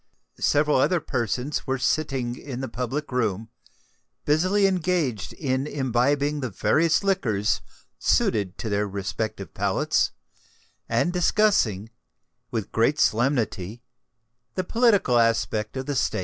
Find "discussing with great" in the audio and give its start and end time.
11.13-12.97